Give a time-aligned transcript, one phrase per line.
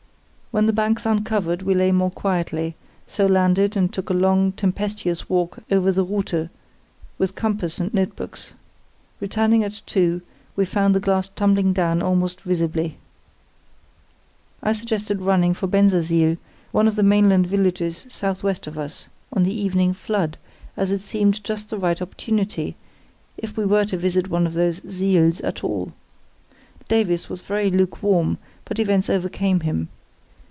[0.53, 2.75] "When the banks uncovered we lay more quietly,
[3.07, 6.49] so landed and took a long, tempestuous walk over the Rute,
[7.17, 8.51] with compass and notebooks.
[9.21, 10.21] Returning at two,
[10.57, 12.97] we found the glass tumbling down almost visibly.
[14.61, 16.35] "I suggested running for Bensersiel,
[16.73, 20.37] one of the mainland villages south west of us, on the evening flood,
[20.75, 22.75] as it seemed just the right opportunity,
[23.37, 25.93] if we were to visit one of those 'siels' at all.
[26.89, 29.87] Davies was very lukewarm, but events overcame him.